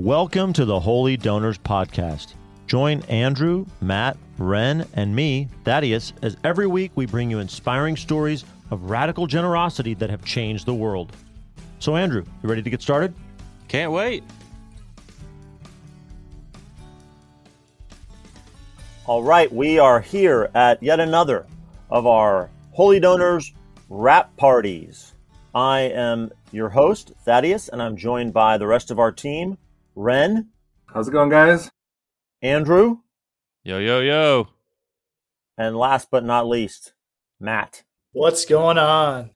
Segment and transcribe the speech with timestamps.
[0.00, 2.32] Welcome to the Holy Donors Podcast.
[2.66, 8.46] Join Andrew, Matt, Rhen, and me, Thaddeus, as every week we bring you inspiring stories
[8.70, 11.14] of radical generosity that have changed the world.
[11.80, 13.12] So, Andrew, you ready to get started?
[13.68, 14.24] Can't wait.
[19.04, 21.44] All right, we are here at yet another
[21.90, 23.52] of our Holy Donors
[23.90, 25.12] Wrap Parties.
[25.54, 29.58] I am your host, Thaddeus, and I'm joined by the rest of our team
[30.00, 30.46] Rhen.
[30.86, 31.70] How's it going, guys?
[32.40, 33.00] Andrew.
[33.62, 34.48] Yo, yo, yo.
[35.58, 36.94] And last but not least,
[37.38, 37.84] Matt.
[38.12, 39.32] What's going on?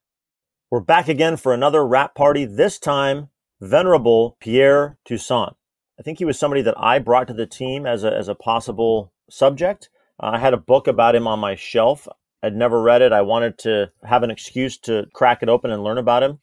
[0.71, 3.29] We're back again for another wrap party, this time,
[3.61, 5.55] Venerable Pierre Toussaint.
[6.01, 8.35] I think he was somebody that I brought to the team as a, as a
[8.35, 9.91] possible subject.
[10.19, 12.09] Uh, I had a book about him on my shelf.
[12.43, 13.13] I'd never read it.
[13.13, 16.39] I wanted to have an excuse to crack it open and learn about him.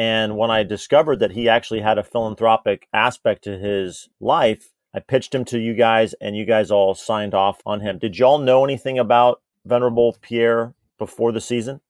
[0.00, 5.00] And when I discovered that he actually had a philanthropic aspect to his life, I
[5.00, 7.98] pitched him to you guys and you guys all signed off on him.
[7.98, 11.82] Did y'all know anything about Venerable Pierre before the season?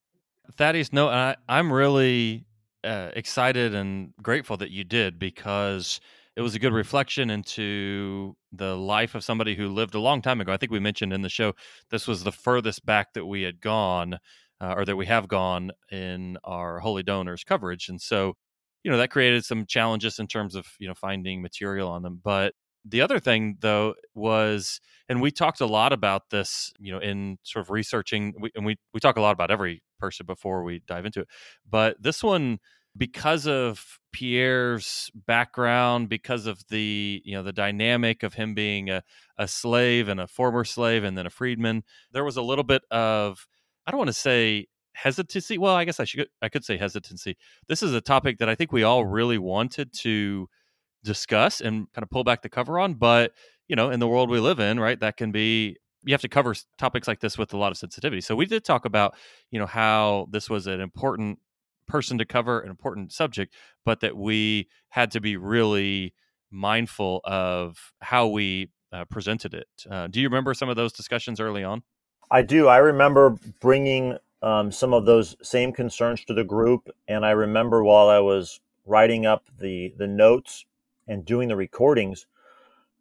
[0.57, 2.47] Thaddeus, no, I, I'm really
[2.83, 6.01] uh, excited and grateful that you did because
[6.35, 10.41] it was a good reflection into the life of somebody who lived a long time
[10.41, 10.53] ago.
[10.53, 11.53] I think we mentioned in the show
[11.91, 14.19] this was the furthest back that we had gone
[14.61, 17.89] uh, or that we have gone in our holy donors coverage.
[17.89, 18.35] And so,
[18.83, 22.21] you know, that created some challenges in terms of, you know, finding material on them.
[22.23, 26.99] But the other thing though was and we talked a lot about this you know
[26.99, 30.81] in sort of researching and we we talk a lot about every person before we
[30.87, 31.29] dive into it
[31.69, 32.59] but this one
[32.97, 39.03] because of Pierre's background, because of the you know the dynamic of him being a,
[39.39, 42.83] a slave and a former slave and then a freedman, there was a little bit
[42.91, 43.47] of
[43.87, 45.59] I don't want to say hesitancy.
[45.59, 47.37] Well, I guess I should I could say hesitancy.
[47.69, 50.49] This is a topic that I think we all really wanted to
[51.03, 53.33] discuss and kind of pull back the cover on, but
[53.69, 56.29] you know, in the world we live in, right, that can be you have to
[56.29, 58.21] cover topics like this with a lot of sensitivity.
[58.21, 59.15] So we did talk about,
[59.51, 61.39] you know, how this was an important
[61.87, 63.55] person to cover, an important subject,
[63.85, 66.15] but that we had to be really
[66.51, 69.69] mindful of how we uh, presented it.
[69.89, 71.83] Uh, do you remember some of those discussions early on?
[72.31, 72.69] I do.
[72.69, 77.83] I remember bringing um, some of those same concerns to the group, and I remember
[77.83, 80.65] while I was writing up the the notes
[81.09, 82.27] and doing the recordings,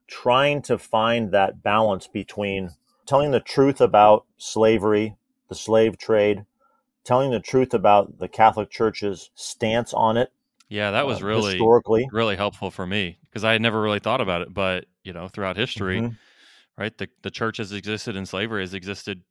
[0.08, 2.72] trying to find that balance between
[3.06, 5.16] telling the truth about slavery,
[5.48, 6.46] the slave trade,
[7.04, 10.32] telling the truth about the Catholic Church's stance on it.
[10.70, 14.00] Yeah, that was uh, really historically really helpful for me because I had never really
[14.00, 16.02] thought about it, but you know, throughout history.
[16.02, 16.16] Mm-hmm
[16.80, 16.98] right?
[16.98, 19.22] The the church has existed and slavery has existed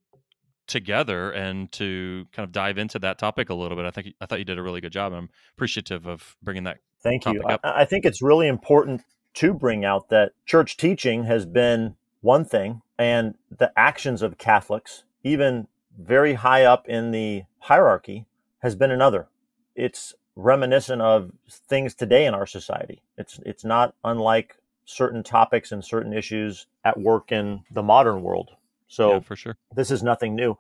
[0.69, 3.87] together and to kind of dive into that topic a little bit.
[3.87, 5.13] I think I thought you did a really good job.
[5.13, 6.77] I'm appreciative of bringing that.
[7.03, 7.43] Thank you.
[7.49, 9.03] I, I, think it's really important
[9.35, 15.05] to bring out that church teaching has been one thing, and the actions of Catholics,
[15.23, 18.27] even very high up in the hierarchy,
[18.59, 19.29] has been another.
[19.75, 23.03] It's reminiscent of things today in our society.
[23.17, 24.57] It's it's not unlike
[24.89, 28.51] certain topics and certain issues at work in the modern world.
[28.89, 30.57] So yeah, for sure, this is nothing new.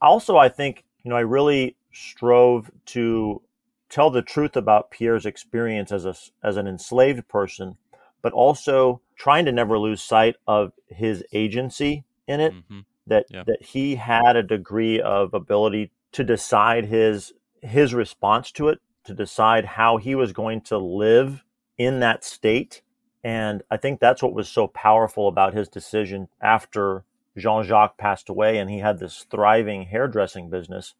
[0.00, 3.42] Also, I think you know I really strove to
[3.90, 7.76] tell the truth about Pierre's experience as a as an enslaved person,
[8.22, 12.54] but also trying to never lose sight of his agency in it.
[12.54, 12.80] Mm-hmm.
[13.08, 13.42] That yeah.
[13.48, 19.14] that he had a degree of ability to decide his his response to it, to
[19.14, 21.44] decide how he was going to live
[21.78, 22.81] in that state
[23.24, 27.04] and I think that's what was so powerful about his decision after
[27.36, 30.94] Jean Jacques passed away and he had this thriving hairdressing business.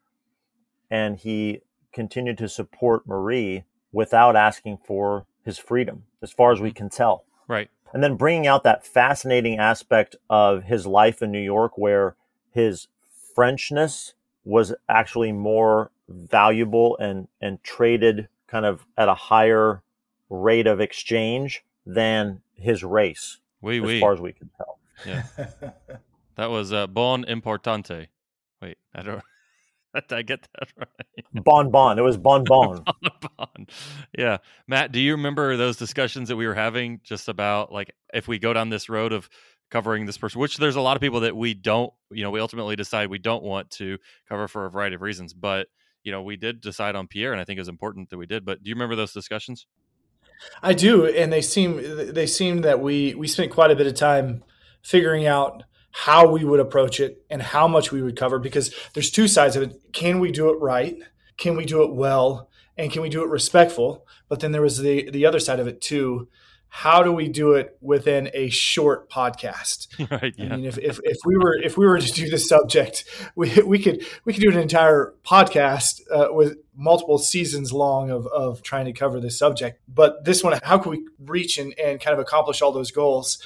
[0.90, 1.60] And he
[1.92, 6.76] continued to support Marie without asking for his freedom, as far as we mm-hmm.
[6.76, 7.24] can tell.
[7.48, 7.68] Right.
[7.92, 12.14] And then bringing out that fascinating aspect of his life in New York where
[12.50, 12.88] his
[13.36, 19.82] Frenchness was actually more valuable and, and traded kind of at a higher
[20.30, 24.00] rate of exchange than his race, oui, as oui.
[24.00, 24.78] far as we can tell.
[25.06, 25.22] Yeah,
[26.36, 28.08] that was uh, bon importante.
[28.60, 29.22] Wait, I don't.
[29.94, 31.44] Did I get that right?
[31.44, 31.98] Bon bon.
[31.98, 32.82] It was bon bon.
[32.84, 33.66] bon bon.
[34.16, 34.92] Yeah, Matt.
[34.92, 38.52] Do you remember those discussions that we were having just about like if we go
[38.52, 39.28] down this road of
[39.70, 42.40] covering this person, which there's a lot of people that we don't, you know, we
[42.40, 45.68] ultimately decide we don't want to cover for a variety of reasons, but
[46.04, 48.26] you know, we did decide on Pierre, and I think it was important that we
[48.26, 48.44] did.
[48.44, 49.66] But do you remember those discussions?
[50.62, 51.80] I do, and they seem
[52.12, 54.44] they seem that we we spent quite a bit of time
[54.82, 59.10] figuring out how we would approach it and how much we would cover because there's
[59.10, 59.92] two sides of it.
[59.92, 60.96] Can we do it right?
[61.36, 62.48] Can we do it well?
[62.78, 64.06] And can we do it respectful?
[64.28, 66.28] But then there was the the other side of it too.
[66.74, 69.88] How do we do it within a short podcast?
[70.10, 70.32] right.
[70.38, 70.54] Yeah.
[70.54, 73.04] I mean, if, if, if we were if we were to do the subject,
[73.36, 78.26] we, we could we could do an entire podcast uh, with multiple seasons long of,
[78.28, 79.82] of trying to cover this subject.
[79.86, 83.38] But this one, how can we reach and, and kind of accomplish all those goals?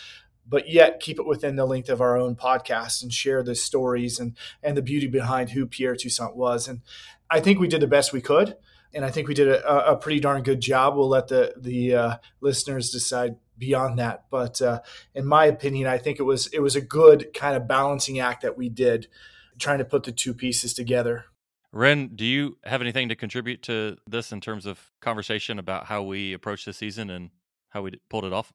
[0.46, 4.20] But yet keep it within the length of our own podcast and share the stories
[4.20, 6.68] and and the beauty behind who Pierre Toussaint was.
[6.68, 6.80] And
[7.28, 8.56] I think we did the best we could
[8.94, 10.96] and I think we did a, a pretty darn good job.
[10.96, 14.24] We'll let the the uh, listeners decide beyond that.
[14.30, 14.80] But uh,
[15.14, 18.42] in my opinion, I think it was it was a good kind of balancing act
[18.42, 19.08] that we did,
[19.58, 21.26] trying to put the two pieces together.
[21.74, 26.02] Rhen, do you have anything to contribute to this in terms of conversation about how
[26.02, 27.30] we approach the season and
[27.68, 28.52] how we pulled it off?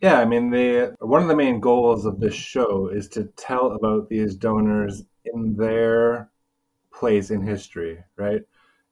[0.00, 3.72] Yeah, I mean, the one of the main goals of this show is to tell
[3.72, 6.30] about these donors in their
[6.92, 8.42] place in history, right?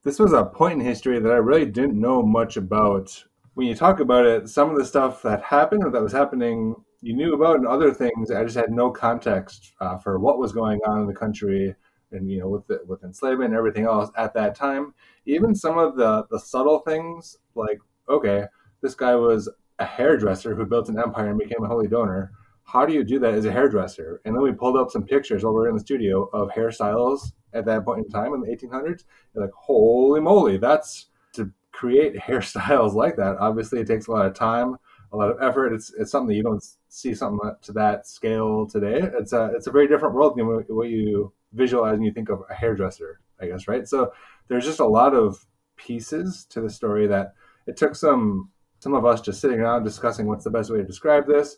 [0.02, 3.24] This was a point in history that I really didn't know much about.
[3.54, 6.74] When you talk about it, some of the stuff that happened or that was happening,
[7.02, 10.52] you knew about, and other things I just had no context uh, for what was
[10.52, 11.74] going on in the country,
[12.12, 14.94] and you know, with the, with enslavement and everything else at that time.
[15.26, 18.44] Even some of the the subtle things, like okay,
[18.80, 22.32] this guy was a hairdresser who built an empire and became a holy donor.
[22.64, 24.20] How do you do that as a hairdresser?
[24.24, 27.32] And then we pulled up some pictures while we were in the studio of hairstyles
[27.52, 29.04] at that point in time in the 1800s.
[29.34, 33.36] You're like, holy moly, that's to create hairstyles like that.
[33.38, 34.76] Obviously, it takes a lot of time,
[35.12, 35.72] a lot of effort.
[35.72, 39.00] It's it's something that you don't see something to that scale today.
[39.18, 42.42] It's a it's a very different world than what you visualize when you think of
[42.48, 43.86] a hairdresser, I guess, right?
[43.86, 44.12] So
[44.48, 45.44] there's just a lot of
[45.76, 47.34] pieces to the story that
[47.66, 50.84] it took some some of us just sitting around discussing what's the best way to
[50.84, 51.56] describe this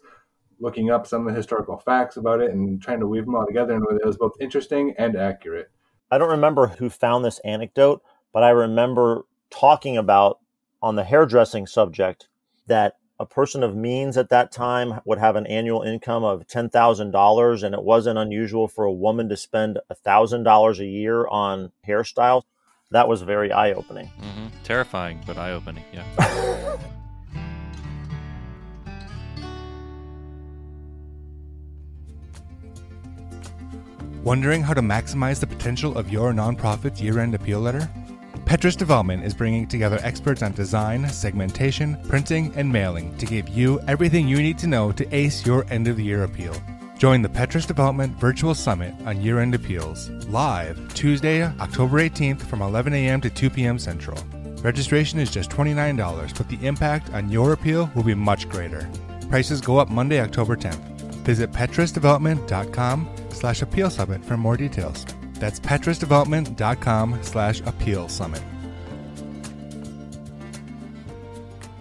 [0.62, 3.44] looking up some of the historical facts about it and trying to weave them all
[3.44, 5.70] together in a way that was both interesting and accurate.
[6.12, 8.02] I don't remember who found this anecdote,
[8.34, 10.40] but I remember talking about
[10.82, 12.28] on the hairdressing subject
[12.66, 17.62] that a person of means at that time would have an annual income of $10,000
[17.62, 22.42] and it wasn't unusual for a woman to spend $1,000 a year on hairstyles.
[22.90, 24.10] That was very eye opening.
[24.20, 24.48] Mm-hmm.
[24.64, 25.84] Terrifying, but eye opening.
[25.94, 26.76] Yeah.
[34.24, 37.90] Wondering how to maximize the potential of your nonprofit's year end appeal letter?
[38.44, 43.80] Petrus Development is bringing together experts on design, segmentation, printing, and mailing to give you
[43.88, 46.54] everything you need to know to ace your end of the year appeal.
[46.98, 52.62] Join the Petrus Development Virtual Summit on Year End Appeals, live Tuesday, October 18th from
[52.62, 53.20] 11 a.m.
[53.22, 53.76] to 2 p.m.
[53.76, 54.22] Central.
[54.62, 58.88] Registration is just $29, but the impact on your appeal will be much greater.
[59.28, 60.91] Prices go up Monday, October 10th.
[61.22, 65.06] Visit petrusdevelopment.com slash appeal summit for more details.
[65.34, 68.42] That's petrusdevelopment.com slash appeal summit.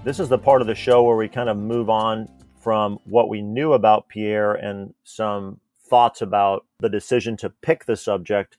[0.03, 2.27] This is the part of the show where we kind of move on
[2.59, 7.97] from what we knew about Pierre and some thoughts about the decision to pick the
[7.97, 8.57] subject,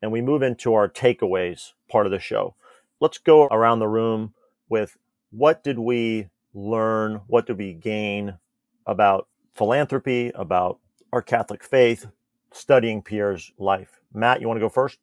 [0.00, 2.54] and we move into our takeaways part of the show.
[3.00, 4.32] Let's go around the room
[4.68, 4.96] with
[5.30, 7.20] what did we learn?
[7.26, 8.38] What did we gain
[8.86, 10.78] about philanthropy, about
[11.12, 12.06] our Catholic faith,
[12.52, 14.00] studying Pierre's life.
[14.12, 14.98] Matt, you want to go first?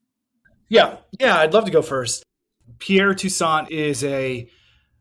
[0.70, 2.24] Yeah, yeah, I'd love to go first.
[2.80, 4.50] Pierre Toussaint is a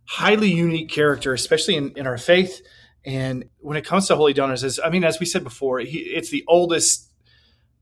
[0.06, 2.60] highly unique character, especially in, in our faith.
[3.04, 5.98] And when it comes to holy donors, as I mean, as we said before, he,
[5.98, 7.10] it's the oldest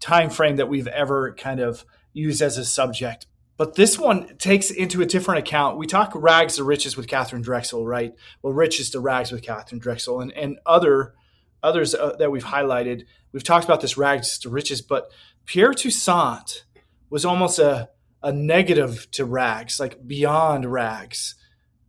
[0.00, 3.26] time frame that we've ever kind of used as a subject.
[3.56, 5.78] But this one takes into a different account.
[5.78, 8.14] We talk rags to riches with Katharine Drexel, right?
[8.42, 11.14] Well, riches to rags with Katharine Drexel, and and other
[11.62, 13.04] others uh, that we've highlighted.
[13.32, 15.10] We've talked about this rags to riches, but
[15.46, 16.64] Pierre Toussaint
[17.10, 17.90] was almost a,
[18.22, 21.34] a negative to rags, like beyond rags,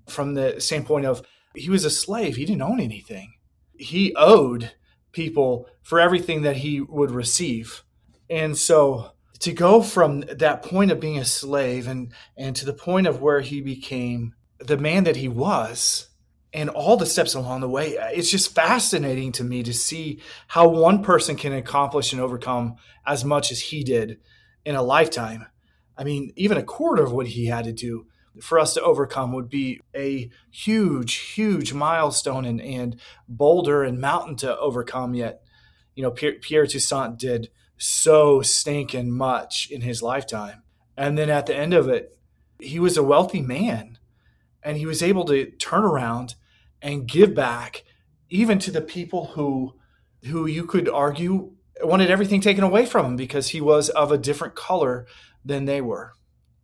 [0.08, 1.22] from the standpoint of
[1.56, 2.36] he was a slave.
[2.36, 3.34] He didn't own anything.
[3.78, 4.72] He owed
[5.12, 7.84] people for everything that he would receive.
[8.30, 12.74] And so to go from that point of being a slave and, and to the
[12.74, 16.08] point of where he became the man that he was,
[16.54, 17.98] and all the steps along the way.
[17.98, 22.76] Uh, it's just fascinating to me to see how one person can accomplish and overcome
[23.06, 24.20] as much as he did
[24.64, 25.48] in a lifetime.
[25.98, 28.06] I mean, even a quarter of what he had to do
[28.42, 34.36] for us to overcome would be a huge, huge milestone and, and boulder and mountain
[34.38, 35.14] to overcome.
[35.14, 35.42] Yet,
[35.96, 40.64] you know, Pierre, Pierre Toussaint did so stinking much in his lifetime.
[40.96, 42.18] And then at the end of it,
[42.60, 43.98] he was a wealthy man
[44.64, 46.36] and he was able to turn around
[46.84, 47.84] and give back
[48.30, 49.74] even to the people who
[50.26, 54.18] who you could argue wanted everything taken away from him because he was of a
[54.18, 55.08] different color
[55.44, 56.14] than they were.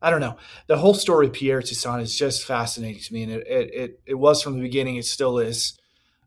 [0.01, 0.37] I don't know.
[0.67, 3.99] The whole story of Pierre Toussaint is just fascinating to me, and it, it it,
[4.05, 4.97] it was from the beginning.
[4.97, 5.77] It still is.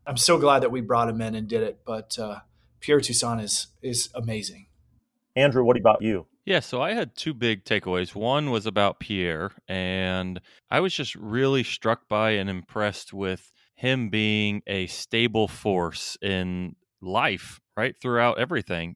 [0.05, 1.79] I'm so glad that we brought him in and did it.
[1.85, 2.39] But uh,
[2.81, 4.67] Pierre Toussaint is is amazing.
[5.35, 6.27] Andrew, what about you?
[6.45, 8.13] Yeah, so I had two big takeaways.
[8.13, 14.09] One was about Pierre, and I was just really struck by and impressed with him
[14.09, 17.95] being a stable force in life, right?
[18.01, 18.95] Throughout everything.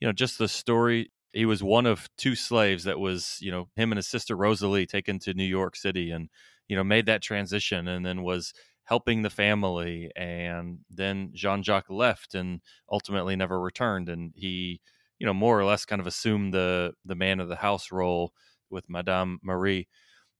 [0.00, 1.10] You know, just the story.
[1.32, 4.86] He was one of two slaves that was, you know, him and his sister Rosalie
[4.86, 6.28] taken to New York City and,
[6.68, 8.52] you know, made that transition and then was
[8.84, 10.10] helping the family.
[10.16, 12.60] And then Jean Jacques left and
[12.90, 14.08] ultimately never returned.
[14.08, 14.80] And he,
[15.18, 18.32] you know, more or less kind of assumed the the man of the house role
[18.70, 19.86] with Madame Marie.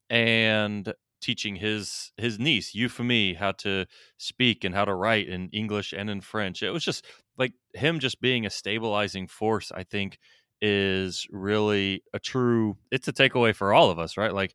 [0.09, 3.87] And teaching his his niece Euphemie how to
[4.19, 6.63] speak and how to write in English and in French.
[6.63, 7.05] It was just
[7.39, 9.73] like him just being a stabilizing force.
[9.73, 10.19] I think
[10.63, 12.77] is really a true.
[12.91, 14.35] It's a takeaway for all of us, right?
[14.35, 14.55] Like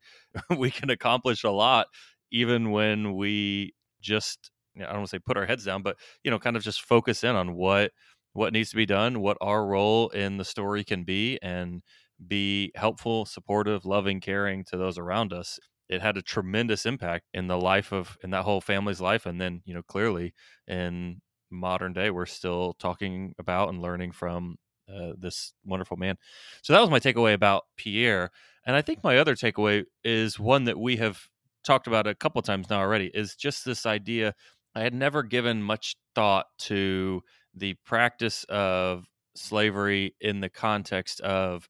[0.56, 1.88] we can accomplish a lot
[2.32, 6.30] even when we just I don't want to say put our heads down, but you
[6.30, 7.92] know, kind of just focus in on what
[8.32, 11.82] what needs to be done, what our role in the story can be, and
[12.26, 17.46] be helpful, supportive, loving, caring to those around us it had a tremendous impact in
[17.46, 20.34] the life of in that whole family's life and then you know clearly
[20.66, 24.56] in modern day we're still talking about and learning from
[24.92, 26.16] uh, this wonderful man.
[26.62, 28.30] So that was my takeaway about pierre
[28.66, 31.20] and i think my other takeaway is one that we have
[31.64, 34.34] talked about a couple times now already is just this idea
[34.74, 37.22] i had never given much thought to
[37.54, 41.68] the practice of slavery in the context of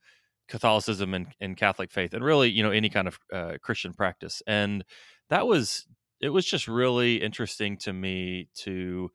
[0.49, 4.43] Catholicism and, and Catholic faith, and really, you know, any kind of uh, Christian practice.
[4.47, 4.85] And
[5.31, 5.87] that was
[6.21, 9.11] it was just really interesting to me to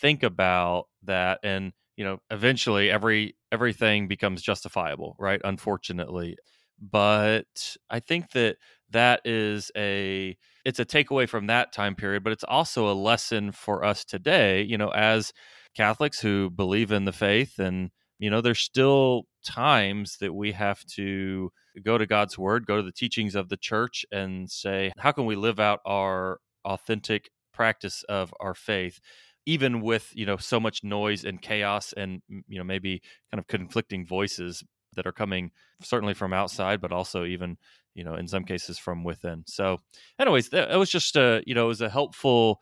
[0.00, 1.40] think about that.
[1.42, 5.40] And you know, eventually, every everything becomes justifiable, right?
[5.44, 6.36] Unfortunately,
[6.80, 8.56] but I think that
[8.90, 13.52] that is a it's a takeaway from that time period, but it's also a lesson
[13.52, 14.62] for us today.
[14.62, 15.32] You know, as
[15.74, 20.84] Catholics who believe in the faith and you know there's still times that we have
[20.86, 21.50] to
[21.84, 25.26] go to God's word, go to the teachings of the church and say, how can
[25.26, 29.00] we live out our authentic practice of our faith?
[29.46, 33.46] even with you know so much noise and chaos and you know maybe kind of
[33.46, 34.62] conflicting voices
[34.94, 35.50] that are coming
[35.82, 37.56] certainly from outside but also even
[37.94, 39.78] you know in some cases from within so
[40.18, 42.60] anyways it was just a you know it was a helpful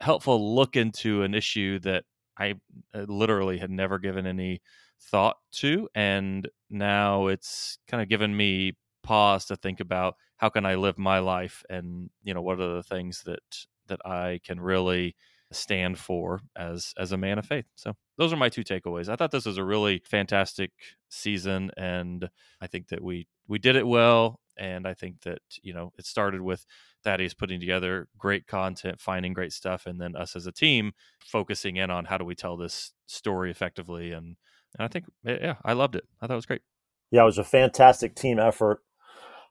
[0.00, 2.04] helpful look into an issue that
[2.38, 2.54] i
[2.94, 4.62] uh, literally had never given any
[5.02, 10.66] thought to and now it's kind of given me pause to think about how can
[10.66, 13.40] i live my life and you know what are the things that
[13.88, 15.14] that i can really
[15.52, 17.66] stand for as as a man of faith.
[17.74, 19.08] So those are my two takeaways.
[19.08, 20.70] I thought this was a really fantastic
[21.08, 22.28] season and
[22.60, 26.06] i think that we we did it well and i think that you know it
[26.06, 26.64] started with
[27.02, 30.92] Thaddeus putting together great content, finding great stuff, and then us as a team
[31.24, 34.36] focusing in on how do we tell this story effectively and
[34.78, 36.04] and I think, yeah, I loved it.
[36.20, 36.62] I thought it was great.
[37.10, 38.80] Yeah, it was a fantastic team effort.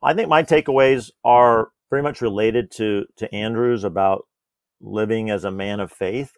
[0.02, 4.26] I think my takeaways are very much related to to Andrew's about
[4.80, 6.32] living as a man of faith.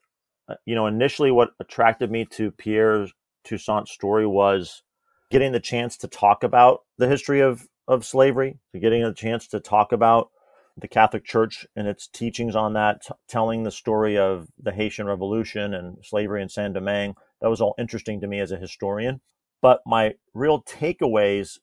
[0.48, 3.06] Uh, you know, initially, what attracted me to Pierre
[3.44, 4.82] Toussaint's story was
[5.30, 9.60] getting the chance to talk about the history of of slavery, getting a chance to
[9.60, 10.30] talk about
[10.76, 15.06] the Catholic Church and its teachings on that, t- telling the story of the Haitian
[15.06, 19.20] Revolution and slavery in Saint Domingue that was all interesting to me as a historian.
[19.60, 21.58] But my real takeaways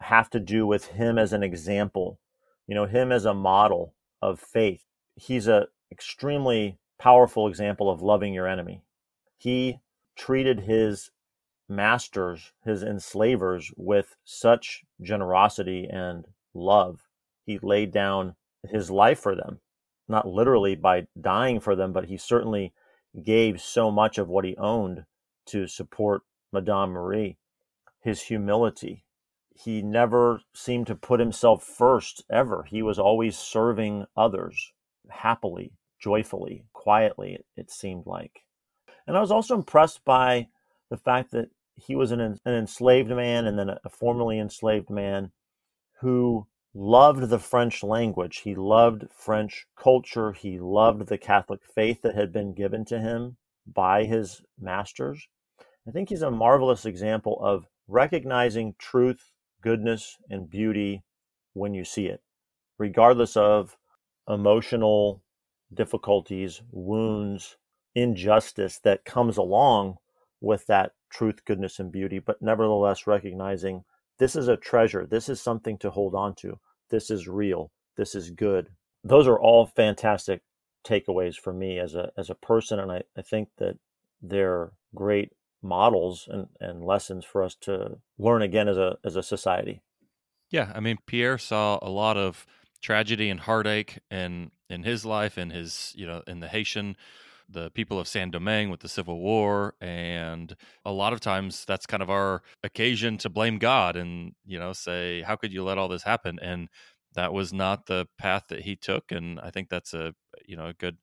[0.00, 2.20] have to do with him as an example,
[2.66, 4.84] you know, him as a model of faith.
[5.16, 8.82] He's an extremely powerful example of loving your enemy.
[9.38, 9.80] He
[10.16, 11.10] treated his
[11.68, 17.08] masters, his enslavers, with such generosity and love.
[17.46, 18.36] He laid down
[18.68, 19.60] his life for them,
[20.08, 22.72] not literally by dying for them, but he certainly
[23.24, 25.04] gave so much of what he owned
[25.46, 26.22] to support
[26.52, 27.38] Madame Marie,
[28.00, 29.04] his humility.
[29.54, 32.64] He never seemed to put himself first ever.
[32.64, 34.72] He was always serving others
[35.10, 38.44] happily, joyfully, quietly, it seemed like.
[39.06, 40.48] And I was also impressed by
[40.90, 45.32] the fact that he was an, an enslaved man and then a formerly enslaved man
[46.00, 48.38] who loved the French language.
[48.38, 50.32] He loved French culture.
[50.32, 55.26] He loved the Catholic faith that had been given to him by his masters.
[55.86, 61.02] I think he's a marvelous example of recognizing truth, goodness, and beauty
[61.54, 62.22] when you see it,
[62.78, 63.76] regardless of
[64.28, 65.22] emotional
[65.74, 67.56] difficulties, wounds,
[67.94, 69.96] injustice that comes along
[70.40, 73.84] with that truth, goodness, and beauty, but nevertheless recognizing
[74.18, 75.06] this is a treasure.
[75.06, 76.58] This is something to hold on to.
[76.90, 78.68] this is real, this is good.
[79.02, 80.42] Those are all fantastic
[80.84, 83.78] takeaways for me as a as a person, and I, I think that
[84.20, 89.22] they're great models and, and lessons for us to learn again as a as a
[89.22, 89.82] society.
[90.50, 92.46] Yeah, I mean Pierre saw a lot of
[92.80, 96.96] tragedy and heartache in in his life and his you know in the Haitian
[97.48, 101.86] the people of Saint Domingue with the Civil War, and a lot of times that's
[101.86, 105.78] kind of our occasion to blame God and you know say, how could you let
[105.78, 106.38] all this happen?
[106.40, 106.68] And
[107.14, 110.14] that was not the path that he took, and I think that's a
[110.46, 110.96] you know a good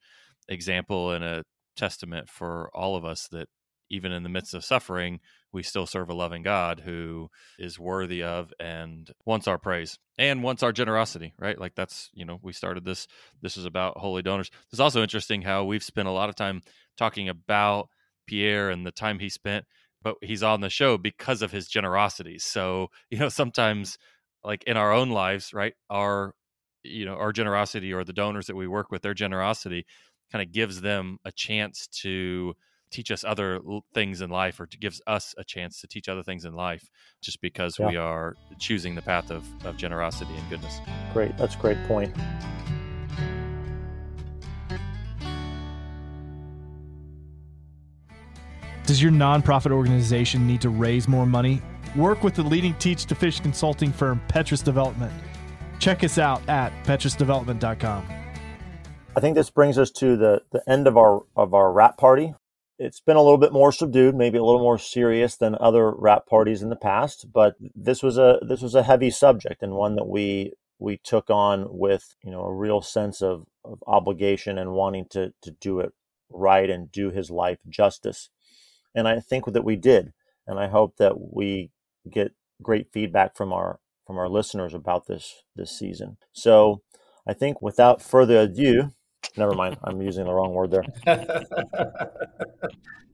[0.47, 1.43] example and a
[1.77, 3.47] testament for all of us that
[3.89, 5.19] even in the midst of suffering,
[5.51, 10.43] we still serve a loving God who is worthy of and wants our praise and
[10.43, 11.59] wants our generosity, right?
[11.59, 13.07] Like that's, you know, we started this.
[13.41, 14.51] This is about holy donors.
[14.71, 16.61] It's also interesting how we've spent a lot of time
[16.97, 17.89] talking about
[18.27, 19.65] Pierre and the time he spent,
[20.03, 22.37] but he's on the show because of his generosity.
[22.37, 23.97] So, you know, sometimes
[24.43, 25.73] like in our own lives, right?
[25.89, 26.33] Our,
[26.83, 29.85] you know, our generosity or the donors that we work with, their generosity
[30.31, 32.53] kind of gives them a chance to
[32.91, 33.59] teach us other
[33.93, 36.89] things in life or to gives us a chance to teach other things in life
[37.21, 37.87] just because yeah.
[37.87, 40.79] we are choosing the path of, of generosity and goodness.
[41.13, 42.15] Great that's a great point.
[48.85, 51.61] Does your nonprofit organization need to raise more money?
[51.95, 55.13] Work with the leading teach to fish consulting firm petrus development
[55.79, 58.05] check us out at petrusdevelopment.com
[59.15, 62.33] I think this brings us to the, the end of our of our wrap party
[62.79, 66.25] it's been a little bit more subdued, maybe a little more serious than other wrap
[66.25, 67.27] parties in the past.
[67.31, 71.29] But this was a this was a heavy subject and one that we we took
[71.29, 75.81] on with you know a real sense of, of obligation and wanting to to do
[75.81, 75.91] it
[76.29, 78.29] right and do his life justice.
[78.95, 80.13] And I think that we did.
[80.47, 81.71] And I hope that we
[82.09, 82.31] get
[82.61, 83.79] great feedback from our
[84.09, 86.17] from our listeners about this this season.
[86.33, 86.81] So
[87.27, 88.89] I think without further ado,
[89.37, 89.77] Never mind.
[89.83, 90.83] I'm using the wrong word there.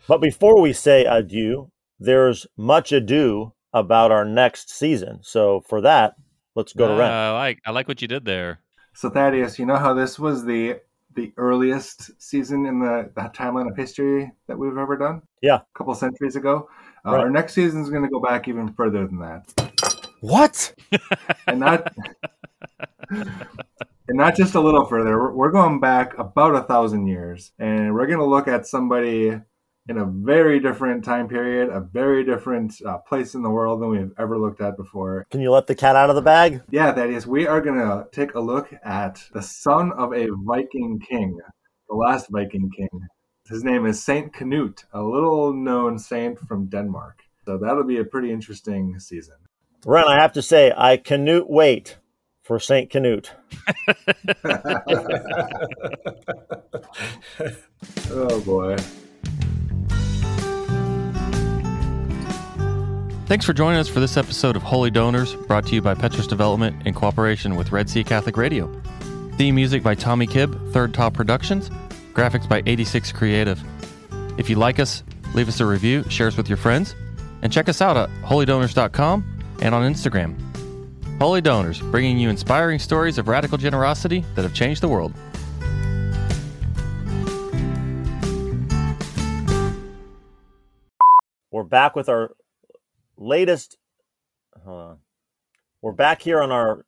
[0.08, 5.20] but before we say adieu, there's much ado about our next season.
[5.24, 6.14] So for that,
[6.56, 7.10] let's go uh, to Rhen.
[7.10, 8.60] I like I like what you did there.
[8.94, 10.80] So Thaddeus, you know how this was the
[11.16, 15.22] the earliest season in the, the timeline of history that we've ever done?
[15.42, 16.70] Yeah, a couple centuries ago.
[17.06, 17.22] Uh, right.
[17.22, 19.85] Our next season is going to go back even further than that.
[20.26, 20.74] What?
[21.46, 21.94] and not
[23.10, 25.32] and not just a little further.
[25.32, 29.40] We're going back about a thousand years, and we're going to look at somebody
[29.88, 33.90] in a very different time period, a very different uh, place in the world than
[33.90, 35.28] we've ever looked at before.
[35.30, 36.64] Can you let the cat out of the bag?
[36.72, 37.28] Yeah, that is.
[37.28, 41.38] We are going to take a look at the son of a Viking king,
[41.88, 42.90] the last Viking king.
[43.48, 47.20] His name is Saint Canute, a little known saint from Denmark.
[47.46, 49.36] So that'll be a pretty interesting season.
[49.86, 51.98] Rhen, I have to say, I Canute wait
[52.42, 52.90] for St.
[52.90, 53.32] Canute.
[58.10, 58.78] oh, boy.
[63.28, 66.26] Thanks for joining us for this episode of Holy Donors, brought to you by Petrus
[66.26, 68.72] Development in cooperation with RED-C Catholic Radio.
[69.38, 71.70] Theme music by Tommy Kibb, Third Top Productions,
[72.14, 73.64] graphics by 86 Creative.
[74.40, 75.04] If you like us,
[75.36, 76.96] leave us a review, share us with your friends,
[77.44, 80.36] and check us out at holydonors.com and on Instagram
[81.20, 85.14] Holy Donors, bringing you inspiring stories of radical generosity that have changed the world.
[91.52, 92.36] We're back with our
[93.16, 93.78] latest.
[94.66, 94.98] Hold on.
[95.82, 96.86] We're back here on our.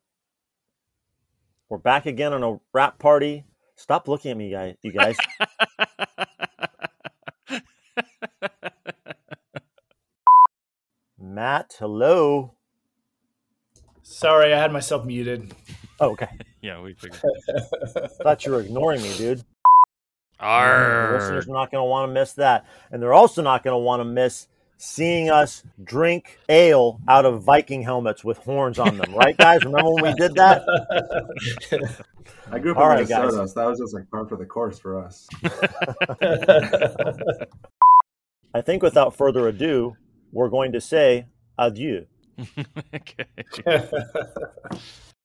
[1.70, 3.46] We're back again on a wrap party.
[3.76, 4.74] Stop looking at me, guys.
[4.82, 5.16] You guys.
[11.18, 12.57] Matt, hello.
[14.10, 15.54] Sorry, I had myself muted.
[16.00, 16.28] Oh, okay.
[16.62, 17.20] yeah, we figured.
[18.22, 19.44] Thought you were ignoring me, dude.
[20.40, 21.08] Arr.
[21.08, 23.74] The listeners are not going to want to miss that, and they're also not going
[23.74, 28.96] to want to miss seeing us drink ale out of Viking helmets with horns on
[28.96, 29.14] them.
[29.14, 29.62] Right, guys?
[29.64, 30.62] Remember when we did that?
[32.50, 33.52] I grew up All in right, Minnesota, guys.
[33.52, 35.28] so that was just like part of the course for us.
[38.54, 39.96] I think without further ado,
[40.32, 41.26] we're going to say
[41.58, 42.06] adieu.
[42.94, 43.26] okay.